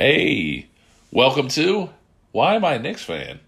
Hey, 0.00 0.68
welcome 1.10 1.48
to 1.48 1.90
Why 2.30 2.54
Am 2.54 2.64
I 2.64 2.74
a 2.74 2.78
Knicks 2.78 3.02
Fan? 3.02 3.40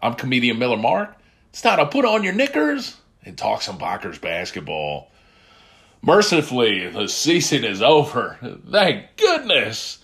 I'm 0.00 0.14
comedian 0.14 0.58
Miller 0.58 0.78
Mark. 0.78 1.14
It's 1.50 1.60
time 1.60 1.76
to 1.76 1.84
put 1.84 2.06
on 2.06 2.24
your 2.24 2.32
knickers 2.32 2.96
and 3.26 3.36
talk 3.36 3.60
some 3.60 3.76
Bockers 3.76 4.18
basketball. 4.18 5.10
Mercifully, 6.00 6.88
the 6.88 7.08
season 7.08 7.62
is 7.62 7.82
over. 7.82 8.38
Thank 8.70 9.18
goodness. 9.18 9.98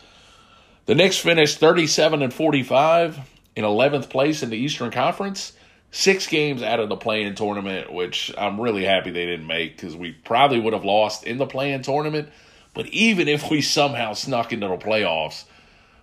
The 0.85 0.95
Knicks 0.95 1.17
finished 1.17 1.57
37 1.57 2.21
and 2.21 2.35
45 2.35 3.21
in 3.57 3.65
11th 3.65 4.11
place 4.11 4.43
in 4.43 4.51
the 4.51 4.59
Eastern 4.59 4.91
Conference. 4.91 5.55
Six 5.91 6.27
games 6.27 6.63
out 6.63 6.81
of 6.81 6.91
the 6.91 6.97
play-in 6.97 7.35
tournament, 7.35 7.91
which 7.91 8.31
I'm 8.37 8.61
really 8.61 8.85
happy 8.85 9.11
they 9.11 9.25
didn't 9.25 9.47
make 9.47 9.77
because 9.77 9.97
we 9.97 10.13
probably 10.13 10.61
would 10.61 10.75
have 10.75 10.85
lost 10.85 11.25
in 11.25 11.39
the 11.39 11.47
play-in 11.47 11.81
tournament. 11.81 12.29
But 12.75 12.89
even 12.89 13.27
if 13.27 13.51
we 13.51 13.63
somehow 13.63 14.13
snuck 14.13 14.53
into 14.53 14.69
the 14.69 14.77
playoffs, 14.77 15.45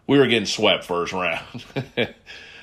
we 0.09 0.17
were 0.17 0.25
getting 0.25 0.47
swept 0.47 0.85
first 0.85 1.13
round. 1.13 1.63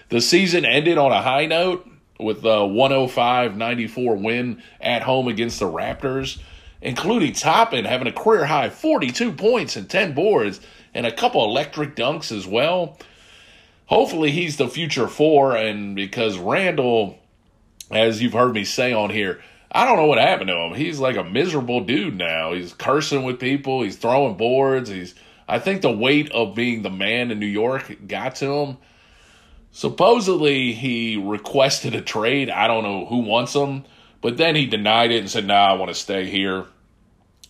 the 0.09 0.21
season 0.21 0.65
ended 0.65 0.99
on 0.99 1.13
a 1.13 1.23
high 1.23 1.47
note 1.47 1.89
with 2.19 2.45
a 2.45 2.67
105 2.67 3.57
94 3.57 4.17
win 4.17 4.63
at 4.81 5.03
home 5.03 5.29
against 5.29 5.61
the 5.61 5.71
Raptors, 5.71 6.41
including 6.83 7.35
Toppin 7.35 7.85
having 7.85 8.09
a 8.09 8.13
career 8.13 8.47
high 8.47 8.69
42 8.69 9.31
points 9.31 9.77
and 9.77 9.89
10 9.89 10.13
boards 10.13 10.61
and 10.93 11.07
a 11.07 11.15
couple 11.15 11.45
electric 11.45 11.95
dunks 11.95 12.37
as 12.37 12.49
well. 12.49 12.99
Hopefully, 13.85 14.33
he's 14.33 14.57
the 14.57 14.67
future 14.67 15.07
four, 15.07 15.55
and 15.55 15.95
because 15.95 16.37
Randle, 16.39 17.17
as 17.93 18.21
you've 18.21 18.33
heard 18.33 18.55
me 18.55 18.65
say 18.65 18.93
on 18.93 19.11
here, 19.11 19.41
I 19.71 19.85
don't 19.85 19.99
know 19.99 20.07
what 20.07 20.19
happened 20.19 20.49
to 20.49 20.57
him. 20.57 20.75
He's 20.75 20.99
like 20.99 21.17
a 21.17 21.23
miserable 21.23 21.85
dude 21.85 22.19
now. 22.19 22.55
He's 22.55 22.73
cursing 22.73 23.23
with 23.23 23.39
people, 23.39 23.83
he's 23.83 23.97
throwing 23.97 24.37
boards, 24.37 24.91
he's 24.91 25.15
I 25.49 25.59
think 25.59 25.83
the 25.83 25.93
weight 25.93 26.31
of 26.33 26.55
being 26.55 26.83
the 26.83 26.91
man 26.91 27.31
in 27.31 27.39
New 27.39 27.47
York 27.47 27.97
got 28.07 28.37
to 28.37 28.53
him. 28.53 28.79
Supposedly, 29.71 30.73
he 30.73 31.17
requested 31.17 31.95
a 31.95 32.01
trade. 32.01 32.51
I 32.51 32.67
don't 32.67 32.83
know 32.83 33.07
who 33.07 33.19
wants 33.19 33.55
him, 33.55 33.85
but 34.21 34.39
then 34.39 34.57
he 34.57 34.67
denied 34.67 35.11
it 35.13 35.19
and 35.19 35.31
said, 35.31 35.47
"Nah, 35.47 35.67
I 35.67 35.75
want 35.75 35.91
to 35.91 35.95
stay 35.95 36.27
here." 36.27 36.67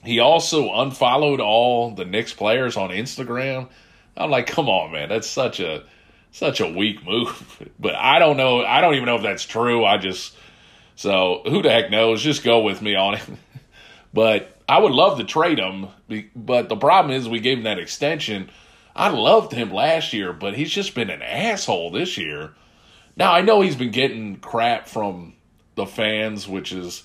He 0.05 0.19
also 0.19 0.73
unfollowed 0.75 1.41
all 1.41 1.95
the 1.95 2.05
Knicks 2.05 2.33
players 2.33 2.77
on 2.77 2.91
Instagram. 2.91 3.69
I'm 4.17 4.31
like, 4.31 4.47
"Come 4.47 4.69
on, 4.69 4.93
man, 4.93 5.09
that's 5.09 5.29
such 5.29 5.61
a 5.61 5.85
such 6.33 6.61
a 6.61 6.69
weak 6.69 7.05
move." 7.05 7.63
But 7.79 7.95
I 7.95 8.19
don't 8.19 8.37
know. 8.37 8.65
I 8.65 8.81
don't 8.81 8.95
even 8.95 9.07
know 9.07 9.17
if 9.17 9.23
that's 9.23 9.45
true. 9.45 9.85
I 9.85 9.99
just 9.99 10.35
so 10.97 11.43
who 11.45 11.63
the 11.63 11.71
heck 11.71 11.91
knows? 11.91 12.23
Just 12.23 12.43
go 12.43 12.61
with 12.61 12.83
me 12.83 12.95
on 12.97 13.15
it. 13.15 13.23
but 14.13 14.56
I 14.69 14.79
would 14.79 14.93
love 14.93 15.19
to 15.19 15.25
trade 15.25 15.59
him, 15.59 15.89
but 16.35 16.69
the 16.69 16.77
problem 16.77 17.15
is 17.15 17.29
we 17.29 17.41
gave 17.41 17.59
him 17.59 17.65
that 17.65 17.79
extension. 17.79 18.51
I 18.97 19.11
loved 19.11 19.53
him 19.53 19.73
last 19.73 20.13
year, 20.13 20.33
but 20.33 20.55
he's 20.55 20.71
just 20.71 20.95
been 20.95 21.11
an 21.11 21.23
asshole 21.23 21.93
this 21.93 22.19
year. 22.19 22.53
Now 23.17 23.33
I 23.33 23.43
know 23.43 23.61
he's 23.61 23.77
been 23.77 23.93
getting 23.93 24.37
crap 24.37 24.89
from 24.89 25.35
the 25.77 25.87
fans, 25.87 26.49
which 26.49 26.73
is, 26.73 27.05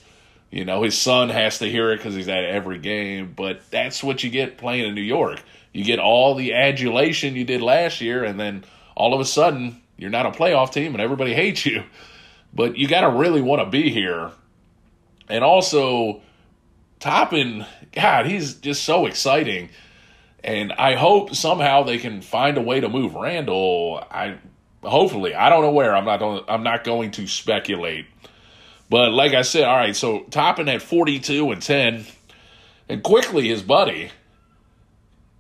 you 0.50 0.66
know, 0.66 0.82
his 0.84 0.98
son 0.98 1.30
has 1.30 1.60
to 1.60 1.70
hear 1.70 1.92
it 1.92 1.98
because 1.98 2.16
he's 2.16 2.30
at 2.30 2.44
every 2.46 2.80
game. 2.80 3.34
But 3.36 3.62
that's 3.70 4.04
what 4.04 4.24
you 4.24 4.30
get 4.30 4.58
playing 4.58 4.88
in 4.88 4.96
New 4.96 5.02
York. 5.02 5.44
You 5.72 5.84
get 5.84 6.00
all 6.00 6.34
the 6.34 6.54
adulation 6.54 7.36
you 7.36 7.46
did 7.46 7.62
last 7.62 8.02
year, 8.02 8.24
and 8.24 8.40
then 8.40 8.64
all 8.96 9.14
of 9.14 9.20
a 9.20 9.26
sudden 9.26 9.82
you're 9.98 10.10
not 10.10 10.26
a 10.26 10.32
playoff 10.32 10.72
team 10.72 10.94
and 10.94 11.02
everybody 11.02 11.34
hates 11.36 11.66
you. 11.66 11.84
But 12.54 12.78
you 12.78 12.88
got 12.88 13.02
to 13.02 13.10
really 13.10 13.42
want 13.42 13.62
to 13.62 13.70
be 13.70 13.90
here, 13.90 14.32
and 15.30 15.44
also 15.44 16.22
Toppin, 17.02 17.66
God, 17.92 18.28
he's 18.28 18.54
just 18.54 18.84
so 18.84 19.08
exciting. 19.08 19.70
And 20.44 20.72
I 20.72 20.96
hope 20.96 21.36
somehow 21.36 21.84
they 21.84 21.98
can 21.98 22.22
find 22.22 22.58
a 22.58 22.62
way 22.62 22.80
to 22.80 22.90
move 22.90 23.16
Randle. 23.16 24.04
I 24.10 24.38
hopefully 24.84 25.36
I 25.36 25.50
don't 25.50 25.64
know 25.64 25.72
where. 25.72 25.96
I'm 25.96 26.06
not 26.06 26.46
I'm 26.48 26.64
not 26.64 26.84
going 26.84 27.12
to 27.12 27.28
speculate. 27.28 28.06
But 28.90 29.12
like 29.12 29.34
I 29.34 29.42
said, 29.42 29.64
all 29.64 29.76
right, 29.76 29.96
so 29.96 30.22
Toppin 30.32 30.70
at 30.70 30.82
42 30.82 31.52
and 31.52 31.62
10, 31.62 32.06
and 32.90 33.04
Quickley 33.04 33.48
his 33.48 33.62
buddy 33.62 34.12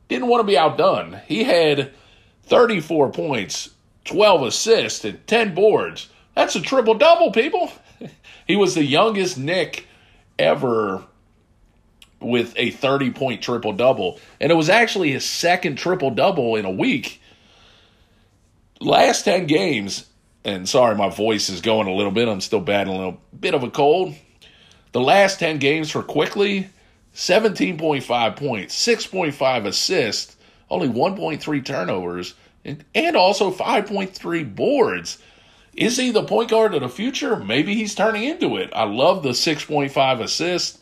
didn't 0.07 0.29
want 0.29 0.41
to 0.41 0.47
be 0.47 0.57
outdone. 0.57 1.21
He 1.27 1.43
had 1.43 1.91
34 2.43 3.11
points, 3.11 3.69
12 4.05 4.43
assists, 4.43 5.05
and 5.05 5.25
10 5.27 5.53
boards. 5.53 6.09
That's 6.35 6.55
a 6.55 6.61
triple 6.61 6.95
double, 6.95 7.31
people. 7.31 7.71
he 8.47 8.55
was 8.55 8.73
the 8.73 8.85
youngest 8.85 9.37
Knick 9.37 9.85
ever 10.39 11.03
with 12.21 12.53
a 12.57 12.71
30 12.71 13.11
point 13.11 13.41
triple 13.41 13.73
double. 13.73 14.19
And 14.39 14.51
it 14.51 14.55
was 14.55 14.69
actually 14.69 15.11
his 15.11 15.25
second 15.25 15.77
triple 15.77 16.11
double 16.11 16.55
in 16.55 16.65
a 16.65 16.71
week. 16.71 17.21
Last 18.79 19.23
10 19.25 19.47
games, 19.47 20.07
and 20.43 20.67
sorry, 20.67 20.95
my 20.95 21.09
voice 21.09 21.49
is 21.49 21.61
going 21.61 21.87
a 21.87 21.93
little 21.93 22.11
bit. 22.11 22.27
I'm 22.27 22.41
still 22.41 22.61
battling 22.61 22.97
a 22.97 22.99
little 22.99 23.21
bit 23.37 23.53
of 23.53 23.63
a 23.63 23.69
cold. 23.69 24.15
The 24.91 25.01
last 25.01 25.39
10 25.39 25.59
games 25.59 25.91
for 25.91 26.03
Quickley 26.03 26.69
17.5 27.15 28.35
points, 28.37 28.87
6.5 28.87 29.65
assists, 29.65 30.37
only 30.69 30.87
1.3 30.87 31.65
turnovers, 31.65 32.35
and, 32.63 32.83
and 32.95 33.15
also 33.15 33.51
5.3 33.51 34.55
boards. 34.55 35.17
Is 35.75 35.97
he 35.97 36.11
the 36.11 36.23
point 36.23 36.49
guard 36.49 36.73
of 36.73 36.81
the 36.81 36.89
future? 36.89 37.37
Maybe 37.37 37.75
he's 37.75 37.95
turning 37.95 38.23
into 38.23 38.57
it. 38.57 38.71
I 38.73 38.83
love 38.83 39.23
the 39.23 39.29
6.5 39.29 40.21
assists. 40.21 40.79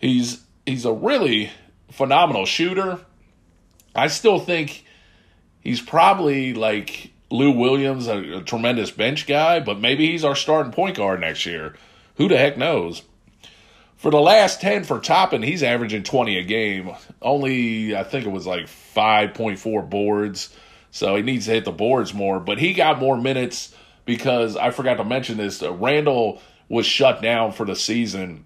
He's 0.00 0.42
he's 0.66 0.84
a 0.84 0.92
really 0.92 1.50
phenomenal 1.90 2.44
shooter. 2.44 3.00
I 3.94 4.08
still 4.08 4.38
think 4.38 4.84
he's 5.60 5.80
probably 5.80 6.52
like 6.52 7.12
Lou 7.30 7.52
Williams, 7.52 8.08
a, 8.08 8.38
a, 8.38 8.42
tremendous 8.42 8.90
bench 8.90 9.26
guy, 9.26 9.60
but 9.60 9.80
maybe 9.80 10.10
he's 10.10 10.24
our 10.24 10.36
starting 10.36 10.72
point 10.72 10.96
guard 10.96 11.20
next 11.20 11.46
year. 11.46 11.74
Who 12.16 12.28
the 12.28 12.36
heck 12.36 12.58
knows? 12.58 13.02
For 13.96 14.10
the 14.10 14.20
last 14.20 14.60
10 14.60 14.84
for 14.84 15.00
Toppin, 15.00 15.42
he's 15.42 15.62
averaging 15.62 16.02
20 16.02 16.38
a 16.38 16.44
game. 16.44 16.90
Only, 17.22 17.96
I 17.96 18.04
think 18.04 18.26
it 18.26 18.30
was 18.30 18.46
like 18.46 18.66
5.4 18.66 19.88
boards. 19.88 20.54
So 20.90 21.16
he 21.16 21.22
needs 21.22 21.46
to 21.46 21.52
hit 21.52 21.64
the 21.64 21.72
boards 21.72 22.12
more. 22.12 22.38
But 22.38 22.58
he 22.58 22.74
got 22.74 22.98
more 22.98 23.16
minutes 23.16 23.74
because 24.04 24.56
I 24.56 24.70
forgot 24.70 24.98
to 24.98 25.04
mention 25.04 25.38
this. 25.38 25.62
Uh, 25.62 25.72
Randle 25.72 26.40
was 26.68 26.86
shut 26.86 27.22
down 27.22 27.52
for 27.52 27.64
the 27.64 27.76
season 27.76 28.44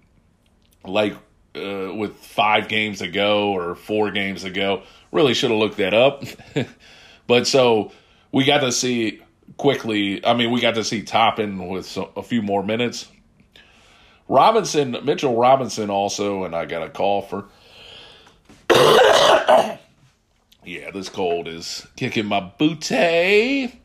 like 0.85 1.15
uh, 1.55 1.93
with 1.93 2.15
five 2.17 2.67
games 2.67 3.01
ago 3.01 3.51
or 3.51 3.75
four 3.75 4.11
games 4.11 4.43
ago. 4.43 4.83
Really 5.11 5.33
should 5.33 5.51
have 5.51 5.59
looked 5.59 5.77
that 5.77 5.93
up. 5.93 6.23
but 7.27 7.47
so 7.47 7.91
we 8.31 8.45
got 8.45 8.59
to 8.59 8.71
see 8.71 9.21
Quickley. 9.57 10.25
I 10.25 10.33
mean, 10.33 10.51
we 10.51 10.61
got 10.61 10.75
to 10.75 10.83
see 10.83 11.03
Toppin 11.03 11.67
with 11.67 11.85
so, 11.85 12.11
a 12.15 12.23
few 12.23 12.41
more 12.41 12.63
minutes. 12.63 13.07
Robinson, 14.27 14.95
Mitchell 15.03 15.35
Robinson 15.35 15.89
also, 15.89 16.45
and 16.45 16.55
I 16.55 16.65
got 16.65 16.83
a 16.83 16.89
call 16.89 17.21
for. 17.21 17.45
yeah, 20.63 20.91
this 20.93 21.09
cold 21.09 21.49
is 21.49 21.85
kicking 21.97 22.27
my 22.27 22.39
booty. 22.39 23.77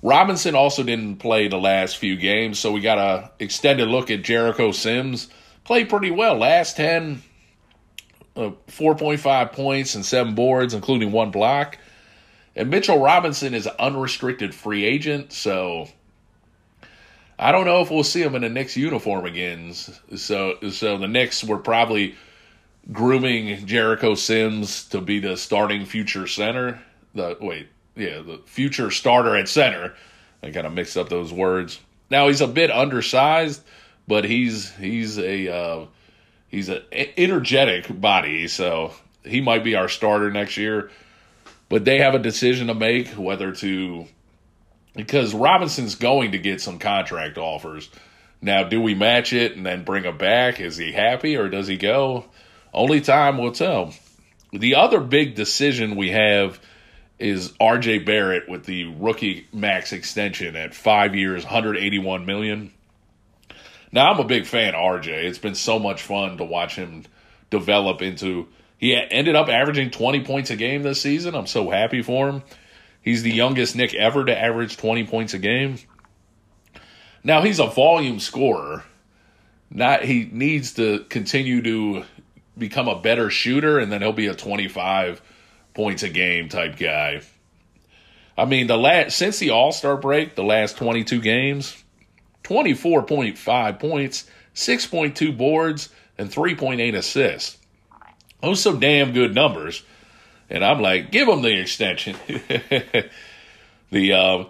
Robinson 0.00 0.54
also 0.54 0.84
didn't 0.84 1.16
play 1.16 1.48
the 1.48 1.58
last 1.58 1.96
few 1.96 2.16
games, 2.16 2.60
so 2.60 2.70
we 2.70 2.80
got 2.80 2.98
a 2.98 3.30
extended 3.40 3.88
look 3.88 4.10
at 4.10 4.22
Jericho 4.22 4.70
Sims 4.70 5.28
played 5.64 5.88
pretty 5.88 6.10
well. 6.10 6.36
Last 6.36 6.76
10, 6.76 7.22
uh, 8.36 8.50
4.5 8.68 9.52
points 9.52 9.94
and 9.94 10.04
seven 10.04 10.34
boards, 10.34 10.74
including 10.74 11.12
one 11.12 11.30
block. 11.30 11.78
And 12.54 12.70
Mitchell 12.70 12.98
Robinson 12.98 13.54
is 13.54 13.66
an 13.66 13.74
unrestricted 13.78 14.54
free 14.54 14.84
agent, 14.84 15.32
so 15.32 15.88
I 17.38 17.50
don't 17.50 17.64
know 17.64 17.80
if 17.80 17.90
we'll 17.90 18.04
see 18.04 18.22
him 18.22 18.34
in 18.34 18.42
the 18.42 18.48
Knicks 18.48 18.76
uniform 18.76 19.24
again. 19.24 19.72
So, 19.72 20.58
so 20.70 20.98
the 20.98 21.08
Knicks 21.08 21.42
were 21.42 21.58
probably 21.58 22.14
grooming 22.90 23.66
Jericho 23.66 24.14
Sims 24.14 24.84
to 24.88 25.00
be 25.00 25.18
the 25.18 25.36
starting 25.36 25.86
future 25.86 26.26
center. 26.26 26.82
The 27.14 27.36
wait, 27.40 27.68
yeah, 27.96 28.20
the 28.20 28.40
future 28.44 28.90
starter 28.90 29.36
at 29.36 29.48
center. 29.48 29.94
I 30.42 30.50
kind 30.50 30.66
of 30.66 30.72
mixed 30.72 30.96
up 30.96 31.08
those 31.08 31.32
words. 31.32 31.80
Now 32.10 32.28
he's 32.28 32.40
a 32.40 32.46
bit 32.46 32.70
undersized 32.70 33.62
but 34.06 34.24
he's 34.24 34.70
he's 34.76 35.18
a 35.18 35.54
uh, 35.54 35.86
he's 36.48 36.68
an 36.68 36.82
energetic 36.92 38.00
body, 38.00 38.48
so 38.48 38.92
he 39.24 39.40
might 39.40 39.64
be 39.64 39.74
our 39.74 39.88
starter 39.88 40.30
next 40.30 40.56
year. 40.56 40.90
But 41.68 41.84
they 41.84 41.98
have 41.98 42.14
a 42.14 42.18
decision 42.18 42.66
to 42.66 42.74
make 42.74 43.08
whether 43.08 43.52
to 43.52 44.06
because 44.94 45.34
Robinson's 45.34 45.94
going 45.94 46.32
to 46.32 46.38
get 46.38 46.60
some 46.60 46.78
contract 46.78 47.38
offers. 47.38 47.88
Now, 48.40 48.64
do 48.64 48.80
we 48.80 48.94
match 48.94 49.32
it 49.32 49.56
and 49.56 49.64
then 49.64 49.84
bring 49.84 50.04
him 50.04 50.18
back? 50.18 50.60
Is 50.60 50.76
he 50.76 50.92
happy 50.92 51.36
or 51.36 51.48
does 51.48 51.68
he 51.68 51.76
go? 51.76 52.26
Only 52.74 53.00
time 53.00 53.38
will 53.38 53.52
tell. 53.52 53.94
The 54.52 54.74
other 54.74 55.00
big 55.00 55.34
decision 55.34 55.96
we 55.96 56.10
have 56.10 56.60
is 57.18 57.52
RJ 57.52 58.04
Barrett 58.04 58.48
with 58.48 58.64
the 58.64 58.84
rookie 58.84 59.46
max 59.52 59.92
extension 59.92 60.56
at 60.56 60.74
five 60.74 61.14
years, 61.14 61.44
181 61.44 62.26
million. 62.26 62.72
Now 63.92 64.10
I'm 64.10 64.18
a 64.18 64.24
big 64.24 64.46
fan 64.46 64.74
of 64.74 64.80
RJ. 64.80 65.08
It's 65.08 65.38
been 65.38 65.54
so 65.54 65.78
much 65.78 66.02
fun 66.02 66.38
to 66.38 66.44
watch 66.44 66.76
him 66.76 67.04
develop 67.50 68.00
into. 68.00 68.48
He 68.78 68.96
ended 68.96 69.36
up 69.36 69.48
averaging 69.48 69.90
20 69.90 70.24
points 70.24 70.50
a 70.50 70.56
game 70.56 70.82
this 70.82 71.00
season. 71.00 71.34
I'm 71.34 71.46
so 71.46 71.70
happy 71.70 72.02
for 72.02 72.28
him. 72.28 72.42
He's 73.02 73.22
the 73.22 73.32
youngest 73.32 73.76
Knick 73.76 73.94
ever 73.94 74.24
to 74.24 74.36
average 74.36 74.76
20 74.76 75.06
points 75.06 75.34
a 75.34 75.38
game. 75.38 75.76
Now 77.22 77.42
he's 77.42 77.58
a 77.58 77.66
volume 77.66 78.18
scorer. 78.18 78.82
Not 79.70 80.04
he 80.04 80.28
needs 80.32 80.74
to 80.74 81.04
continue 81.08 81.62
to 81.62 82.04
become 82.56 82.88
a 82.88 83.00
better 83.00 83.30
shooter 83.30 83.78
and 83.78 83.92
then 83.92 84.02
he'll 84.02 84.12
be 84.12 84.26
a 84.26 84.34
25 84.34 85.20
points 85.74 86.02
a 86.02 86.08
game 86.08 86.48
type 86.48 86.76
guy. 86.78 87.22
I 88.36 88.46
mean, 88.46 88.66
the 88.66 88.76
last 88.78 89.16
since 89.16 89.38
the 89.38 89.50
All-Star 89.50 89.96
break, 89.96 90.34
the 90.34 90.44
last 90.44 90.76
22 90.76 91.20
games, 91.20 91.81
24.5 92.44 93.78
points, 93.78 94.30
6.2 94.54 95.36
boards 95.36 95.88
and 96.18 96.30
3.8 96.30 96.94
assists. 96.94 97.58
Those 98.40 98.60
some 98.60 98.80
damn 98.80 99.12
good 99.12 99.34
numbers. 99.34 99.82
And 100.50 100.64
I'm 100.64 100.80
like, 100.80 101.10
give 101.10 101.28
him 101.28 101.42
the 101.42 101.58
extension. 101.58 102.16
the 103.90 104.12
um 104.12 104.46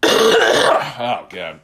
oh 0.02 1.26
god. 1.30 1.60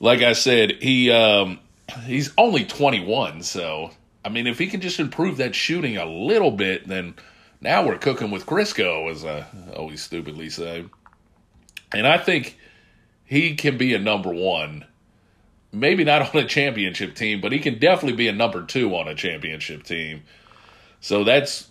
Like 0.00 0.22
I 0.22 0.32
said, 0.32 0.72
he 0.80 1.10
um 1.10 1.60
he's 2.04 2.32
only 2.38 2.64
21, 2.64 3.42
so 3.42 3.90
I 4.24 4.30
mean 4.30 4.46
if 4.46 4.58
he 4.58 4.66
can 4.66 4.80
just 4.80 4.98
improve 4.98 5.36
that 5.36 5.54
shooting 5.54 5.96
a 5.96 6.06
little 6.06 6.50
bit, 6.50 6.88
then 6.88 7.14
now 7.60 7.86
we're 7.86 7.98
cooking 7.98 8.30
with 8.30 8.46
Crisco, 8.46 9.10
as 9.10 9.24
I 9.24 9.44
always 9.76 10.02
stupidly 10.02 10.50
say. 10.50 10.86
And 11.92 12.06
I 12.06 12.18
think 12.18 12.58
he 13.28 13.54
can 13.56 13.76
be 13.76 13.92
a 13.92 13.98
number 13.98 14.32
one. 14.32 14.86
Maybe 15.70 16.02
not 16.02 16.34
on 16.34 16.42
a 16.42 16.48
championship 16.48 17.14
team, 17.14 17.42
but 17.42 17.52
he 17.52 17.58
can 17.58 17.78
definitely 17.78 18.16
be 18.16 18.26
a 18.26 18.32
number 18.32 18.64
two 18.64 18.96
on 18.96 19.06
a 19.06 19.14
championship 19.14 19.82
team. 19.82 20.22
So 21.00 21.24
that's 21.24 21.68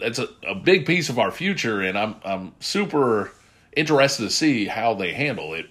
that's 0.00 0.18
a, 0.18 0.28
a 0.44 0.56
big 0.56 0.84
piece 0.84 1.08
of 1.08 1.20
our 1.20 1.30
future, 1.30 1.80
and 1.80 1.96
I'm 1.96 2.16
I'm 2.24 2.54
super 2.58 3.30
interested 3.76 4.24
to 4.24 4.30
see 4.30 4.66
how 4.66 4.94
they 4.94 5.12
handle 5.12 5.54
it. 5.54 5.66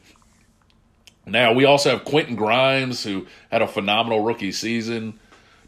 Now 1.25 1.51
we 1.51 1.65
also 1.65 1.89
have 1.89 2.05
Quentin 2.05 2.37
Grimes, 2.37 3.03
who 3.03 3.27
had 3.51 3.61
a 3.61 3.67
phenomenal 3.67 4.21
rookie 4.21 4.53
season. 4.53 5.19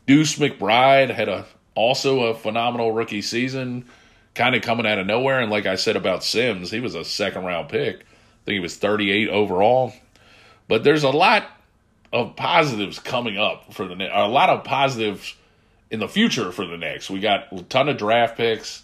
Deuce 0.05 0.37
McBride 0.37 1.09
had 1.09 1.27
a 1.27 1.45
also 1.75 2.27
a 2.27 2.35
phenomenal 2.35 2.93
rookie 2.93 3.21
season, 3.21 3.85
kind 4.33 4.55
of 4.55 4.61
coming 4.61 4.87
out 4.87 4.97
of 4.97 5.05
nowhere. 5.05 5.41
And 5.41 5.51
like 5.51 5.65
I 5.65 5.75
said 5.75 5.97
about 5.97 6.23
Sims, 6.23 6.71
he 6.71 6.79
was 6.79 6.95
a 6.95 7.03
second 7.03 7.43
round 7.43 7.67
pick. 7.67 8.05
Think 8.47 8.55
he 8.55 8.59
was 8.61 8.77
38 8.77 9.27
overall. 9.27 9.91
But 10.69 10.85
there's 10.85 11.03
a 11.03 11.09
lot 11.09 11.43
of 12.13 12.37
positives 12.37 12.97
coming 12.97 13.37
up 13.37 13.73
for 13.73 13.85
the 13.85 13.95
a 13.95 14.29
lot 14.29 14.49
of 14.49 14.63
positives 14.63 15.35
in 15.91 15.99
the 15.99 16.07
future 16.07 16.53
for 16.53 16.65
the 16.65 16.77
Knicks. 16.77 17.09
We 17.09 17.19
got 17.19 17.51
a 17.51 17.61
ton 17.63 17.89
of 17.89 17.97
draft 17.97 18.37
picks, 18.37 18.83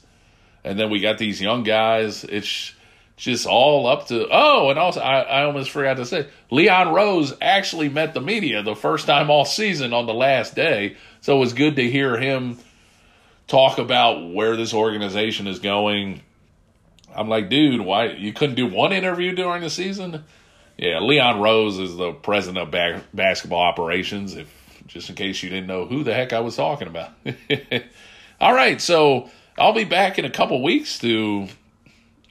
and 0.65 0.77
then 0.77 0.89
we 0.89 1.00
got 1.00 1.18
these 1.18 1.39
young 1.39 1.63
guys. 1.63 2.25
It's 2.25 2.74
just 3.15 3.48
all 3.48 3.88
up 3.88 4.07
to 4.07 4.27
oh, 4.30 4.69
and 4.69 4.77
also 4.77 5.00
I, 5.00 5.21
I 5.21 5.44
almost 5.45 5.71
forgot 5.71 5.95
to 5.95 6.06
say 6.06 6.27
Leon 6.51 6.94
Rose 6.94 7.33
actually 7.39 7.88
met 7.88 8.13
the 8.13 8.19
media 8.19 8.63
the 8.63 8.75
first 8.75 9.07
time 9.07 9.30
all 9.30 9.45
season 9.45 9.94
on 9.94 10.07
the 10.07 10.13
last 10.13 10.56
day, 10.56 10.98
so 11.21 11.38
it 11.38 11.39
was 11.39 11.54
good 11.54 11.77
to 11.77 11.89
hear 11.89 12.18
him 12.18 12.57
talk 13.48 13.77
about 13.77 14.30
where 14.33 14.57
this 14.57 14.74
organization 14.74 15.48
is 15.48 15.59
going. 15.59 16.21
I'm 17.15 17.30
like, 17.30 17.50
dude, 17.50 17.81
why 17.81 18.12
you 18.12 18.33
couldn't 18.33 18.56
do 18.56 18.68
one 18.68 18.94
interview 18.94 19.33
during 19.33 19.62
the 19.62 19.69
season? 19.69 20.24
Yeah, 20.77 21.00
Leon 21.00 21.39
Rose 21.39 21.80
is 21.80 21.95
the 21.95 22.12
president 22.13 22.57
of 22.57 22.71
ba- 22.71 23.04
basketball 23.13 23.62
operations. 23.62 24.36
If 24.36 24.50
just 24.88 25.10
in 25.10 25.15
case 25.15 25.42
you 25.42 25.50
didn't 25.50 25.68
know 25.68 25.86
who 25.86 26.04
the 26.04 26.13
heck 26.13 26.33
I 26.33 26.39
was 26.39 26.56
talking 26.56 26.88
about. 26.88 27.12
All 28.42 28.54
right, 28.54 28.80
so 28.81 29.30
I'll 29.57 29.74
be 29.74 29.86
back 29.86 30.19
in 30.19 30.25
a 30.25 30.30
couple 30.30 30.62
weeks 30.62 31.00
to 31.00 31.48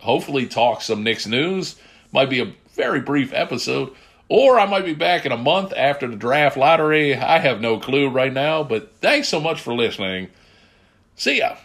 hopefully 0.01 0.47
talk 0.47 0.83
some 0.83 1.03
Knicks 1.03 1.27
news. 1.27 1.77
Might 2.13 2.31
be 2.31 2.41
a 2.41 2.53
very 2.75 3.01
brief 3.01 3.33
episode, 3.33 3.95
or 4.29 4.59
I 4.59 4.67
might 4.67 4.85
be 4.85 4.95
back 4.95 5.25
in 5.25 5.33
a 5.33 5.37
month 5.37 5.73
after 5.77 6.07
the 6.07 6.17
draft 6.17 6.57
lottery. 6.57 7.15
I 7.17 7.39
have 7.39 7.61
no 7.61 7.79
clue 7.79 8.09
right 8.09 8.33
now, 8.33 8.63
but 8.63 8.97
thanks 9.01 9.29
so 9.29 9.41
much 9.41 9.61
for 9.61 9.75
listening. 9.75 10.29
See 11.17 11.39
ya. 11.39 11.57